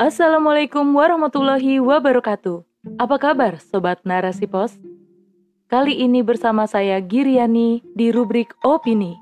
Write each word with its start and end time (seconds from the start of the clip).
Assalamualaikum 0.00 0.96
warahmatullahi 0.96 1.76
wabarakatuh. 1.76 2.64
Apa 2.96 3.20
kabar 3.20 3.60
Sobat 3.60 4.00
Narasi 4.08 4.48
Pos? 4.48 4.72
Kali 5.68 5.92
ini 5.92 6.24
bersama 6.24 6.64
saya 6.64 6.96
Giriani 7.04 7.84
di 7.92 8.08
rubrik 8.08 8.56
Opini. 8.64 9.12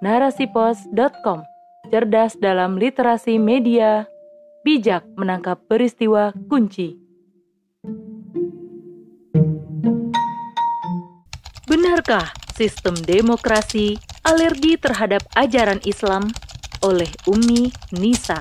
Narasipos.com 0.00 1.44
Cerdas 1.92 2.32
dalam 2.40 2.80
literasi 2.80 3.36
media, 3.36 4.08
bijak 4.64 5.04
menangkap 5.20 5.60
peristiwa 5.68 6.32
kunci. 6.48 6.96
Benarkah 11.68 12.32
sistem 12.56 12.96
demokrasi 12.96 14.00
alergi 14.24 14.80
terhadap 14.80 15.20
ajaran 15.36 15.84
Islam 15.84 16.32
oleh 16.80 17.12
Umi 17.28 17.68
Nisa? 18.00 18.40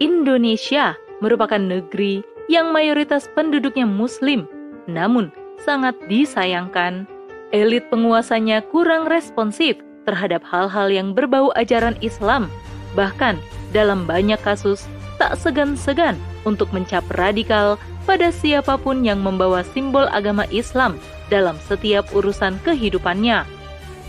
Indonesia 0.00 0.96
merupakan 1.20 1.60
negeri 1.60 2.24
yang 2.48 2.72
mayoritas 2.72 3.28
penduduknya 3.36 3.84
Muslim, 3.84 4.48
namun 4.88 5.28
sangat 5.60 5.92
disayangkan 6.08 7.04
elit 7.52 7.84
penguasanya 7.92 8.64
kurang 8.72 9.04
responsif 9.04 9.76
terhadap 10.08 10.40
hal-hal 10.48 10.88
yang 10.88 11.12
berbau 11.12 11.52
ajaran 11.52 12.00
Islam. 12.00 12.48
Bahkan 12.96 13.36
dalam 13.76 14.08
banyak 14.08 14.40
kasus 14.40 14.88
tak 15.20 15.36
segan-segan 15.36 16.16
untuk 16.48 16.72
mencap 16.72 17.04
radikal 17.20 17.76
pada 18.08 18.32
siapa 18.32 18.80
pun 18.80 19.04
yang 19.04 19.20
membawa 19.20 19.60
simbol 19.60 20.08
agama 20.16 20.48
Islam 20.48 20.96
dalam 21.28 21.60
setiap 21.68 22.08
urusan 22.16 22.56
kehidupannya. 22.64 23.44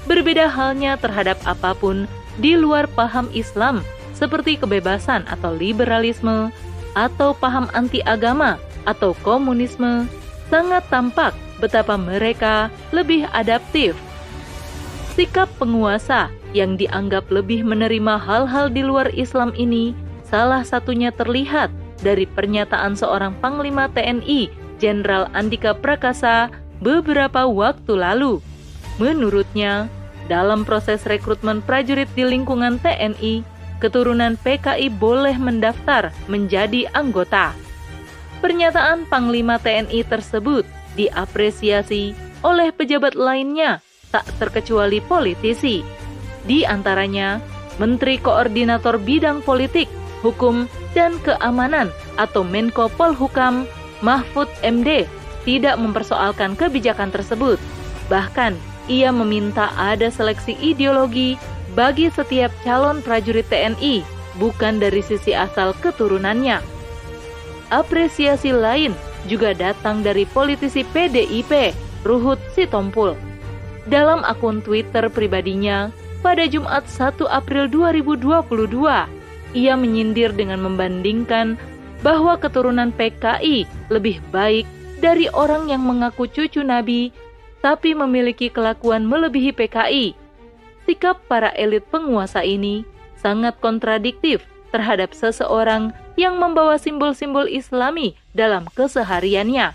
Berbeda 0.08 0.48
halnya 0.48 0.96
terhadap 0.96 1.36
apa 1.44 1.76
pun 1.76 2.08
di 2.40 2.56
luar 2.56 2.88
paham 2.96 3.28
Islam 3.36 3.84
seperti 4.22 4.62
kebebasan 4.62 5.26
atau 5.26 5.50
liberalisme, 5.58 6.54
atau 6.94 7.34
paham 7.34 7.66
anti 7.74 8.06
agama 8.06 8.62
atau 8.86 9.18
komunisme, 9.26 10.06
sangat 10.54 10.86
tampak 10.94 11.34
betapa 11.58 11.98
mereka 11.98 12.70
lebih 12.94 13.26
adaptif. 13.34 13.98
Sikap 15.18 15.50
penguasa 15.58 16.30
yang 16.54 16.78
dianggap 16.78 17.28
lebih 17.34 17.66
menerima 17.66 18.22
hal-hal 18.22 18.70
di 18.70 18.86
luar 18.86 19.10
Islam 19.18 19.56
ini 19.58 19.98
salah 20.28 20.62
satunya 20.62 21.10
terlihat 21.12 21.74
dari 22.00 22.30
pernyataan 22.30 22.94
seorang 22.94 23.34
Panglima 23.42 23.90
TNI, 23.92 24.50
Jenderal 24.80 25.30
Andika 25.36 25.76
Prakasa, 25.76 26.50
beberapa 26.82 27.46
waktu 27.46 27.94
lalu. 27.94 28.42
Menurutnya, 28.98 29.88
dalam 30.26 30.66
proses 30.66 31.06
rekrutmen 31.06 31.62
prajurit 31.62 32.10
di 32.18 32.26
lingkungan 32.26 32.82
TNI, 32.82 33.44
keturunan 33.82 34.38
PKI 34.38 34.94
boleh 34.94 35.36
mendaftar 35.42 36.14
menjadi 36.30 36.86
anggota. 36.94 37.58
Pernyataan 38.40 39.10
Panglima 39.10 39.58
TNI 39.58 40.06
tersebut 40.06 40.64
diapresiasi 40.94 42.14
oleh 42.46 42.70
pejabat 42.70 43.18
lainnya, 43.18 43.82
tak 44.14 44.26
terkecuali 44.38 45.02
politisi. 45.02 45.82
Di 46.46 46.66
antaranya, 46.66 47.42
Menteri 47.78 48.18
Koordinator 48.22 49.02
Bidang 49.02 49.42
Politik, 49.46 49.90
Hukum, 50.22 50.70
dan 50.94 51.18
Keamanan 51.22 51.90
atau 52.18 52.46
Menko 52.46 52.92
Polhukam 52.94 53.66
Mahfud 54.02 54.50
MD 54.66 55.06
tidak 55.46 55.78
mempersoalkan 55.78 56.58
kebijakan 56.58 57.14
tersebut. 57.14 57.58
Bahkan, 58.10 58.58
ia 58.90 59.14
meminta 59.14 59.72
ada 59.78 60.10
seleksi 60.10 60.58
ideologi 60.60 61.38
bagi 61.72 62.12
setiap 62.12 62.52
calon 62.68 63.00
prajurit 63.00 63.48
TNI, 63.48 64.04
bukan 64.40 64.80
dari 64.80 65.00
sisi 65.00 65.32
asal 65.32 65.72
keturunannya. 65.80 66.60
Apresiasi 67.72 68.52
lain 68.52 68.92
juga 69.32 69.56
datang 69.56 70.04
dari 70.04 70.28
politisi 70.28 70.84
PDIP, 70.84 71.72
Ruhut 72.04 72.40
Sitompul. 72.52 73.16
Dalam 73.88 74.22
akun 74.28 74.60
Twitter 74.60 75.08
pribadinya, 75.08 75.90
pada 76.22 76.46
Jumat 76.46 76.86
1 76.86 77.26
April 77.32 77.66
2022, 77.72 79.08
ia 79.56 79.74
menyindir 79.74 80.36
dengan 80.36 80.62
membandingkan 80.62 81.56
bahwa 82.04 82.36
keturunan 82.38 82.92
PKI 82.94 83.66
lebih 83.90 84.20
baik 84.30 84.68
dari 85.02 85.32
orang 85.34 85.72
yang 85.72 85.82
mengaku 85.82 86.30
cucu 86.30 86.62
Nabi, 86.62 87.10
tapi 87.62 87.94
memiliki 87.94 88.50
kelakuan 88.54 89.06
melebihi 89.06 89.54
PKI 89.54 90.21
sikap 90.92 91.24
para 91.32 91.56
elit 91.56 91.88
penguasa 91.88 92.44
ini 92.44 92.84
sangat 93.16 93.56
kontradiktif 93.64 94.44
terhadap 94.76 95.16
seseorang 95.16 95.96
yang 96.20 96.36
membawa 96.36 96.76
simbol-simbol 96.76 97.48
Islami 97.48 98.20
dalam 98.36 98.68
kesehariannya. 98.76 99.72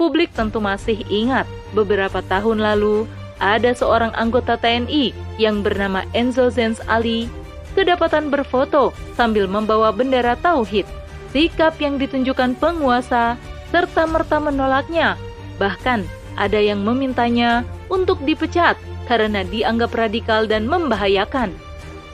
Publik 0.00 0.32
tentu 0.32 0.64
masih 0.64 1.04
ingat 1.12 1.44
beberapa 1.76 2.24
tahun 2.24 2.64
lalu 2.64 3.04
ada 3.36 3.76
seorang 3.76 4.08
anggota 4.16 4.56
TNI 4.56 5.12
yang 5.36 5.60
bernama 5.60 6.08
Enzo 6.16 6.48
Zenz 6.48 6.80
Ali 6.88 7.28
kedapatan 7.76 8.32
berfoto 8.32 8.96
sambil 9.20 9.44
membawa 9.44 9.92
bendera 9.92 10.32
tauhid. 10.40 10.88
Sikap 11.28 11.76
yang 11.76 12.00
ditunjukkan 12.00 12.56
penguasa 12.56 13.36
serta 13.68 14.08
merta 14.08 14.40
menolaknya. 14.40 15.20
Bahkan 15.60 16.08
ada 16.40 16.56
yang 16.56 16.80
memintanya 16.80 17.68
untuk 17.92 18.16
dipecat 18.24 18.80
karena 19.08 19.42
dianggap 19.42 19.96
radikal 19.96 20.44
dan 20.44 20.68
membahayakan. 20.68 21.56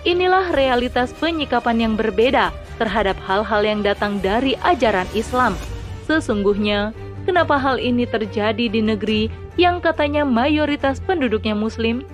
Inilah 0.07 0.55
realitas 0.55 1.11
penyikapan 1.19 1.91
yang 1.91 1.95
berbeda 1.99 2.55
terhadap 2.79 3.19
hal-hal 3.27 3.67
yang 3.67 3.81
datang 3.83 4.23
dari 4.23 4.55
ajaran 4.63 5.09
Islam. 5.13 5.59
Sesungguhnya, 6.07 6.95
kenapa 7.27 7.59
hal 7.59 7.83
ini 7.83 8.07
terjadi 8.07 8.71
di 8.71 8.81
negeri 8.85 9.33
yang 9.59 9.83
katanya 9.83 10.23
mayoritas 10.23 11.03
penduduknya 11.03 11.57
Muslim? 11.59 12.07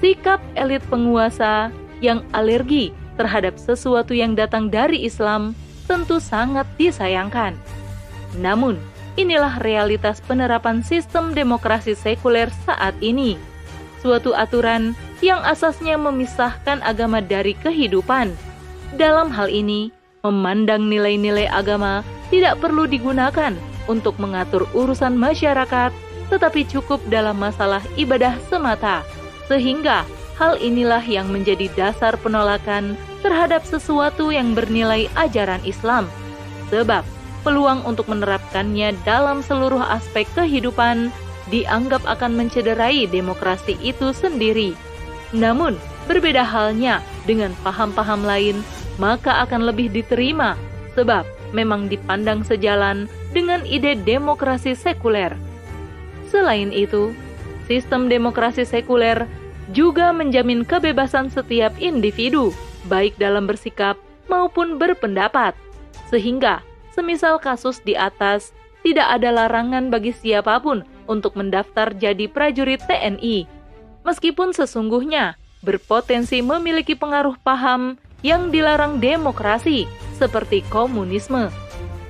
Sikap 0.00 0.40
elit 0.58 0.82
penguasa 0.88 1.70
yang 2.02 2.26
alergi 2.34 2.90
terhadap 3.14 3.58
sesuatu 3.60 4.16
yang 4.16 4.34
datang 4.34 4.66
dari 4.72 5.04
Islam 5.06 5.54
tentu 5.86 6.18
sangat 6.18 6.66
disayangkan. 6.80 7.54
Namun, 8.38 8.80
Inilah 9.12 9.60
realitas 9.60 10.24
penerapan 10.24 10.80
sistem 10.80 11.36
demokrasi 11.36 11.92
sekuler 11.92 12.48
saat 12.64 12.96
ini. 13.04 13.36
Suatu 14.00 14.32
aturan 14.32 14.96
yang 15.20 15.44
asasnya 15.44 16.00
memisahkan 16.00 16.80
agama 16.80 17.20
dari 17.20 17.52
kehidupan. 17.52 18.32
Dalam 18.96 19.28
hal 19.28 19.52
ini, 19.52 19.92
memandang 20.24 20.88
nilai-nilai 20.88 21.46
agama 21.46 22.00
tidak 22.32 22.58
perlu 22.64 22.88
digunakan 22.88 23.52
untuk 23.84 24.16
mengatur 24.16 24.64
urusan 24.72 25.12
masyarakat, 25.12 25.92
tetapi 26.32 26.64
cukup 26.64 26.98
dalam 27.12 27.36
masalah 27.36 27.84
ibadah 28.00 28.34
semata. 28.48 29.04
Sehingga 29.46 30.08
hal 30.40 30.56
inilah 30.56 31.04
yang 31.04 31.28
menjadi 31.28 31.68
dasar 31.76 32.16
penolakan 32.16 32.96
terhadap 33.20 33.62
sesuatu 33.62 34.32
yang 34.32 34.56
bernilai 34.56 35.06
ajaran 35.14 35.60
Islam. 35.62 36.08
Sebab 36.72 37.04
peluang 37.42 37.82
untuk 37.84 38.08
menerapkannya 38.08 38.94
dalam 39.02 39.42
seluruh 39.42 39.82
aspek 39.82 40.26
kehidupan 40.34 41.10
dianggap 41.50 42.00
akan 42.08 42.38
mencederai 42.38 43.04
demokrasi 43.10 43.76
itu 43.82 44.14
sendiri. 44.14 44.72
Namun, 45.34 45.76
berbeda 46.06 46.42
halnya 46.42 47.02
dengan 47.28 47.52
paham-paham 47.66 48.24
lain, 48.24 48.62
maka 48.96 49.42
akan 49.44 49.68
lebih 49.68 49.90
diterima 49.90 50.54
sebab 50.94 51.24
memang 51.52 51.88
dipandang 51.88 52.44
sejalan 52.44 53.08
dengan 53.32 53.64
ide 53.68 53.96
demokrasi 53.96 54.76
sekuler. 54.76 55.36
Selain 56.28 56.72
itu, 56.72 57.12
sistem 57.68 58.08
demokrasi 58.08 58.64
sekuler 58.64 59.28
juga 59.72 60.12
menjamin 60.12 60.64
kebebasan 60.64 61.32
setiap 61.32 61.72
individu, 61.80 62.52
baik 62.88 63.16
dalam 63.16 63.48
bersikap 63.48 63.96
maupun 64.28 64.76
berpendapat, 64.80 65.56
sehingga 66.08 66.60
Semisal 66.92 67.40
kasus 67.40 67.80
di 67.80 67.96
atas, 67.96 68.52
tidak 68.84 69.08
ada 69.08 69.32
larangan 69.32 69.88
bagi 69.88 70.12
siapa 70.12 70.60
pun 70.60 70.84
untuk 71.08 71.38
mendaftar 71.40 71.96
jadi 71.96 72.28
prajurit 72.28 72.84
TNI, 72.84 73.48
meskipun 74.04 74.52
sesungguhnya 74.52 75.40
berpotensi 75.62 76.42
memiliki 76.42 76.92
pengaruh 76.92 77.38
paham 77.40 77.96
yang 78.20 78.50
dilarang 78.52 78.98
demokrasi 79.00 79.86
seperti 80.18 80.62
komunisme. 80.68 81.48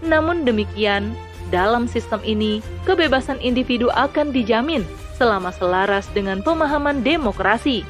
Namun 0.02 0.43
demikian, 0.43 1.14
dalam 1.52 1.87
sistem 1.87 2.19
ini 2.25 2.64
kebebasan 2.88 3.38
individu 3.38 3.93
akan 3.93 4.32
dijamin 4.32 4.82
selama 5.14 5.52
selaras 5.55 6.08
dengan 6.11 6.40
pemahaman 6.40 7.05
demokrasi. 7.05 7.85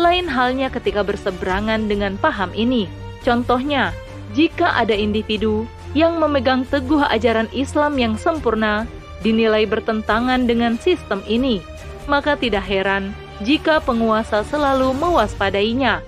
Lain 0.00 0.24
halnya 0.24 0.72
ketika 0.72 1.04
berseberangan 1.04 1.86
dengan 1.86 2.16
paham 2.16 2.48
ini. 2.56 2.88
Contohnya, 3.20 3.92
jika 4.32 4.72
ada 4.72 4.96
individu 4.96 5.68
yang 5.92 6.16
memegang 6.16 6.64
teguh 6.68 7.04
ajaran 7.04 7.48
Islam 7.52 8.00
yang 8.00 8.14
sempurna 8.16 8.88
dinilai 9.20 9.68
bertentangan 9.68 10.48
dengan 10.48 10.80
sistem 10.80 11.20
ini, 11.28 11.60
maka 12.08 12.34
tidak 12.34 12.64
heran 12.66 13.12
jika 13.44 13.78
penguasa 13.82 14.42
selalu 14.46 14.96
mewaspadainya. 14.96 16.00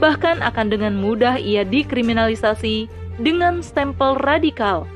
Bahkan 0.00 0.42
akan 0.42 0.66
dengan 0.72 0.94
mudah 0.98 1.38
ia 1.38 1.62
dikriminalisasi 1.62 2.90
dengan 3.20 3.60
stempel 3.60 4.18
radikal. 4.18 4.88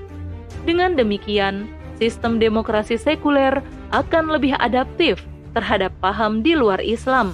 Dengan 0.67 0.99
demikian, 0.99 1.71
sistem 2.01 2.43
demokrasi 2.43 2.99
sekuler 2.99 3.63
akan 3.95 4.35
lebih 4.35 4.59
adaptif 4.59 5.23
terhadap 5.55 5.95
paham 6.03 6.43
di 6.43 6.59
luar 6.59 6.83
Islam, 6.83 7.33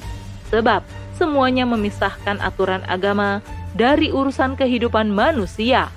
sebab 0.53 0.85
semuanya 1.17 1.65
memisahkan 1.65 2.39
aturan 2.45 2.85
agama 2.87 3.41
dari 3.73 4.13
urusan 4.13 4.55
kehidupan 4.55 5.09
manusia. 5.09 5.89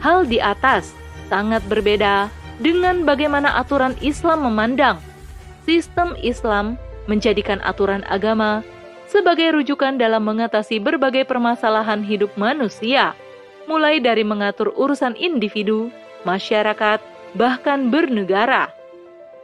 Hal 0.00 0.28
di 0.28 0.38
atas 0.38 0.92
sangat 1.32 1.64
berbeda 1.66 2.28
dengan 2.60 3.04
bagaimana 3.04 3.56
aturan 3.56 3.96
Islam 4.00 4.48
memandang. 4.48 5.00
Sistem 5.66 6.14
Islam 6.22 6.78
menjadikan 7.10 7.58
aturan 7.64 8.06
agama 8.06 8.62
sebagai 9.06 9.54
rujukan 9.54 9.98
dalam 9.98 10.26
mengatasi 10.26 10.82
berbagai 10.82 11.26
permasalahan 11.26 12.02
hidup 12.02 12.34
manusia, 12.34 13.14
mulai 13.70 14.02
dari 14.02 14.26
mengatur 14.26 14.74
urusan 14.74 15.14
individu, 15.18 15.90
masyarakat, 16.26 16.98
bahkan 17.38 17.90
bernegara. 17.90 18.70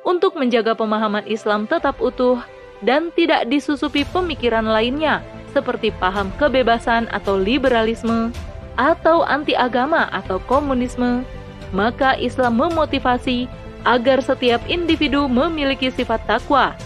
Untuk 0.03 0.35
menjaga 0.35 0.75
pemahaman 0.75 1.23
Islam 1.31 1.71
tetap 1.71 2.03
utuh 2.03 2.43
dan 2.83 3.15
tidak 3.15 3.47
disusupi 3.47 4.03
pemikiran 4.11 4.67
lainnya, 4.67 5.23
seperti 5.55 5.95
paham 5.95 6.35
kebebasan 6.43 7.07
atau 7.15 7.39
liberalisme, 7.39 8.35
atau 8.77 9.25
anti 9.25 9.53
agama 9.53 10.09
atau 10.13 10.41
komunisme, 10.49 11.25
maka 11.73 12.17
Islam 12.17 12.61
memotivasi 12.61 13.49
agar 13.83 14.23
setiap 14.23 14.63
individu 14.71 15.27
memiliki 15.27 15.91
sifat 15.91 16.23
takwa. 16.29 16.77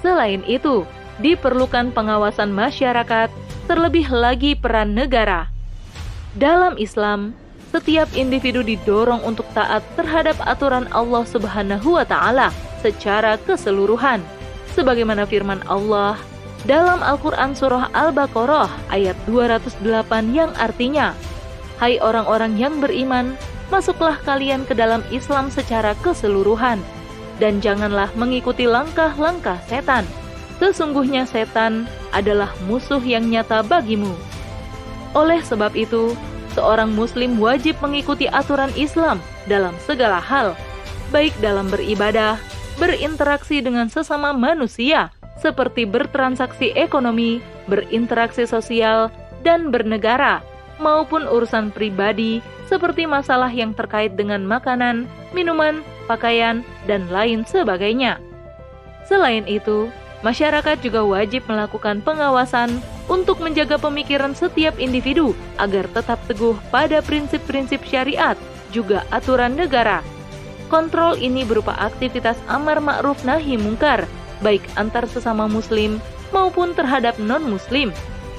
Selain 0.00 0.40
itu, 0.46 0.86
diperlukan 1.20 1.92
pengawasan 1.92 2.52
masyarakat, 2.52 3.28
terlebih 3.66 4.08
lagi 4.08 4.54
peran 4.54 4.94
negara. 4.94 5.50
Dalam 6.36 6.76
Islam, 6.76 7.32
setiap 7.72 8.08
individu 8.14 8.62
didorong 8.62 9.20
untuk 9.26 9.44
taat 9.52 9.82
terhadap 9.98 10.38
aturan 10.46 10.86
Allah 10.94 11.24
Subhanahu 11.26 11.98
wa 11.98 12.04
taala 12.06 12.52
secara 12.80 13.36
keseluruhan. 13.42 14.22
Sebagaimana 14.76 15.24
firman 15.24 15.64
Allah 15.66 16.20
dalam 16.66 16.98
Al-Qur'an 16.98 17.54
surah 17.54 17.88
Al-Baqarah 17.94 18.90
ayat 18.90 19.14
208 19.30 20.34
yang 20.34 20.50
artinya, 20.58 21.14
"Hai 21.78 22.02
orang-orang 22.02 22.58
yang 22.58 22.82
beriman, 22.82 23.38
masuklah 23.70 24.18
kalian 24.26 24.66
ke 24.66 24.74
dalam 24.74 25.06
Islam 25.14 25.48
secara 25.48 25.94
keseluruhan 26.02 26.82
dan 27.38 27.62
janganlah 27.62 28.10
mengikuti 28.18 28.66
langkah-langkah 28.66 29.62
setan." 29.70 30.02
Sesungguhnya 30.58 31.28
setan 31.28 31.86
adalah 32.10 32.50
musuh 32.66 33.00
yang 33.00 33.28
nyata 33.30 33.62
bagimu. 33.62 34.10
Oleh 35.14 35.44
sebab 35.44 35.76
itu, 35.78 36.16
seorang 36.56 36.90
muslim 36.96 37.38
wajib 37.38 37.78
mengikuti 37.84 38.26
aturan 38.26 38.72
Islam 38.74 39.22
dalam 39.46 39.76
segala 39.84 40.18
hal, 40.18 40.56
baik 41.12 41.36
dalam 41.44 41.68
beribadah, 41.68 42.40
berinteraksi 42.80 43.60
dengan 43.60 43.88
sesama 43.92 44.32
manusia, 44.32 45.12
seperti 45.40 45.84
bertransaksi 45.84 46.72
ekonomi, 46.74 47.40
berinteraksi 47.68 48.48
sosial, 48.48 49.12
dan 49.44 49.70
bernegara, 49.70 50.42
maupun 50.82 51.24
urusan 51.28 51.70
pribadi 51.70 52.42
seperti 52.66 53.06
masalah 53.06 53.52
yang 53.52 53.70
terkait 53.72 54.18
dengan 54.18 54.42
makanan, 54.42 55.06
minuman, 55.30 55.86
pakaian, 56.10 56.66
dan 56.90 57.06
lain 57.12 57.46
sebagainya. 57.46 58.18
Selain 59.06 59.46
itu, 59.46 59.86
Masyarakat 60.24 60.80
juga 60.80 61.04
wajib 61.04 61.44
melakukan 61.44 62.00
pengawasan 62.00 62.80
untuk 63.06 63.38
menjaga 63.38 63.76
pemikiran 63.76 64.32
setiap 64.32 64.74
individu 64.80 65.36
agar 65.60 65.84
tetap 65.92 66.18
teguh 66.24 66.56
pada 66.72 67.04
prinsip-prinsip 67.04 67.84
syariat, 67.84 68.34
juga 68.72 69.04
aturan 69.12 69.54
negara. 69.54 70.00
Kontrol 70.66 71.14
ini 71.20 71.46
berupa 71.46 71.76
aktivitas 71.78 72.34
amar 72.50 72.82
ma'ruf 72.82 73.22
nahi 73.22 73.54
mungkar, 73.54 74.08
baik 74.40 74.64
antar 74.76 75.04
sesama 75.08 75.46
muslim 75.46 76.02
maupun 76.34 76.74
terhadap 76.74 77.16
non-muslim. 77.20 77.94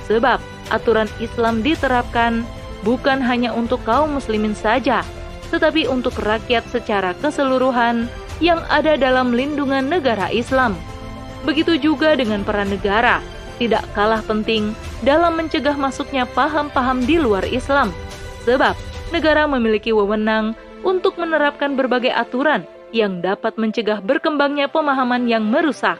Sebab 0.08 0.40
aturan 0.72 1.10
Islam 1.20 1.64
diterapkan 1.64 2.44
bukan 2.84 3.20
hanya 3.24 3.52
untuk 3.52 3.84
kaum 3.84 4.16
muslimin 4.16 4.56
saja, 4.56 5.04
tetapi 5.52 5.88
untuk 5.88 6.16
rakyat 6.20 6.64
secara 6.72 7.16
keseluruhan 7.20 8.08
yang 8.44 8.62
ada 8.70 8.96
dalam 8.96 9.34
lindungan 9.34 9.90
negara 9.90 10.30
Islam. 10.30 10.78
Begitu 11.44 11.80
juga 11.80 12.14
dengan 12.14 12.44
peran 12.44 12.70
negara, 12.70 13.24
tidak 13.58 13.84
kalah 13.98 14.22
penting 14.22 14.74
dalam 15.02 15.38
mencegah 15.38 15.74
masuknya 15.76 16.30
paham-paham 16.38 17.04
di 17.06 17.18
luar 17.18 17.46
Islam. 17.50 17.90
Sebab 18.46 18.78
negara 19.10 19.50
memiliki 19.50 19.92
wewenang 19.92 20.54
untuk 20.86 21.18
menerapkan 21.18 21.74
berbagai 21.74 22.14
aturan 22.14 22.64
yang 22.96 23.20
dapat 23.20 23.56
mencegah 23.60 24.00
berkembangnya 24.00 24.72
pemahaman 24.72 25.28
yang 25.28 25.44
merusak. 25.44 26.00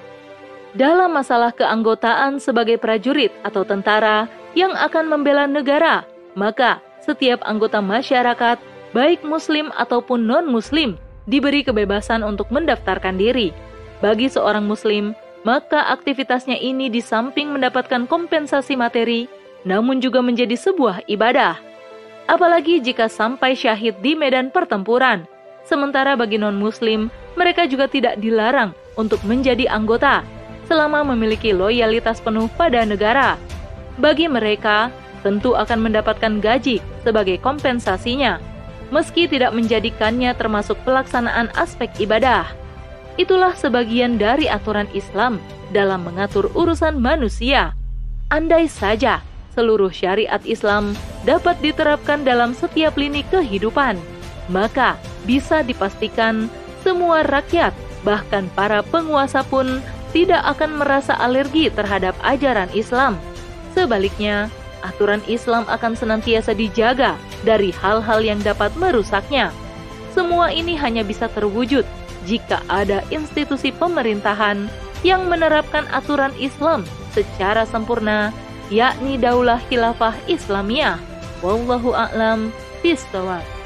Dalam 0.78 1.16
masalah 1.16 1.56
keanggotaan 1.56 2.38
sebagai 2.38 2.78
prajurit 2.78 3.34
atau 3.42 3.66
tentara 3.66 4.30
yang 4.54 4.76
akan 4.78 5.10
membela 5.10 5.50
negara, 5.50 6.06
maka 6.38 6.84
setiap 7.02 7.42
anggota 7.48 7.80
masyarakat, 7.80 8.60
baik 8.92 9.24
muslim 9.24 9.72
ataupun 9.74 10.28
non-muslim, 10.28 11.00
diberi 11.26 11.64
kebebasan 11.64 12.22
untuk 12.22 12.52
mendaftarkan 12.54 13.16
diri. 13.16 13.56
Bagi 14.04 14.30
seorang 14.30 14.68
muslim, 14.68 15.18
maka 15.48 15.90
aktivitasnya 15.96 16.60
ini 16.60 16.92
di 16.92 17.00
samping 17.00 17.56
mendapatkan 17.56 18.06
kompensasi 18.06 18.76
materi, 18.76 19.32
namun 19.64 20.04
juga 20.04 20.20
menjadi 20.20 20.54
sebuah 20.60 21.08
ibadah. 21.08 21.58
Apalagi 22.28 22.84
jika 22.84 23.08
sampai 23.08 23.56
syahid 23.56 23.96
di 24.04 24.14
medan 24.14 24.52
pertempuran. 24.52 25.24
Sementara 25.68 26.16
bagi 26.16 26.40
non-muslim, 26.40 27.12
mereka 27.36 27.68
juga 27.68 27.92
tidak 27.92 28.24
dilarang 28.24 28.72
untuk 28.96 29.20
menjadi 29.28 29.68
anggota 29.68 30.24
selama 30.64 31.04
memiliki 31.12 31.52
loyalitas 31.52 32.24
penuh 32.24 32.48
pada 32.56 32.88
negara. 32.88 33.36
Bagi 34.00 34.32
mereka, 34.32 34.88
tentu 35.28 35.60
akan 35.60 35.92
mendapatkan 35.92 36.40
gaji 36.40 36.80
sebagai 37.04 37.36
kompensasinya, 37.44 38.40
meski 38.96 39.28
tidak 39.28 39.52
menjadikannya 39.52 40.32
termasuk 40.40 40.80
pelaksanaan 40.88 41.52
aspek 41.60 41.92
ibadah. 42.00 42.48
Itulah 43.20 43.52
sebagian 43.58 44.16
dari 44.16 44.48
aturan 44.48 44.88
Islam 44.96 45.44
dalam 45.76 46.08
mengatur 46.08 46.48
urusan 46.56 46.96
manusia. 46.96 47.76
Andai 48.32 48.72
saja 48.72 49.20
seluruh 49.52 49.92
syariat 49.92 50.40
Islam 50.48 50.96
dapat 51.28 51.60
diterapkan 51.60 52.22
dalam 52.24 52.54
setiap 52.54 52.94
lini 52.96 53.26
kehidupan, 53.28 53.98
maka 54.54 54.96
bisa 55.26 55.64
dipastikan 55.64 56.52
semua 56.86 57.26
rakyat, 57.26 57.74
bahkan 58.06 58.48
para 58.54 58.84
penguasa 58.86 59.42
pun 59.48 59.82
tidak 60.16 60.44
akan 60.46 60.80
merasa 60.80 61.18
alergi 61.20 61.68
terhadap 61.74 62.16
ajaran 62.24 62.72
Islam. 62.72 63.20
Sebaliknya, 63.76 64.48
aturan 64.82 65.22
Islam 65.28 65.68
akan 65.68 65.94
senantiasa 65.98 66.56
dijaga 66.56 67.20
dari 67.44 67.74
hal-hal 67.76 68.24
yang 68.24 68.40
dapat 68.42 68.72
merusaknya. 68.80 69.52
Semua 70.16 70.50
ini 70.50 70.74
hanya 70.80 71.06
bisa 71.06 71.30
terwujud 71.30 71.86
jika 72.26 72.64
ada 72.72 73.06
institusi 73.14 73.70
pemerintahan 73.70 74.66
yang 75.06 75.30
menerapkan 75.30 75.86
aturan 75.94 76.34
Islam 76.42 76.82
secara 77.14 77.68
sempurna, 77.70 78.34
yakni 78.74 79.22
Daulah 79.22 79.62
Khilafah 79.70 80.18
Islamiyah. 80.26 80.98
Wallahu 81.46 81.94
a'lam 81.94 82.50
bishawab. 82.82 83.57